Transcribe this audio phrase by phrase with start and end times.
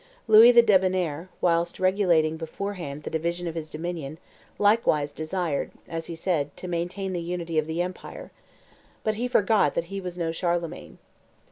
[0.27, 4.17] Louis the Debonnair, whilst regulating beforehand the division of his dominion,
[4.57, 8.31] likewise desired, as he said, to maintain the unity of the empire.
[9.03, 10.97] But he forgot that he was no Charlemagne.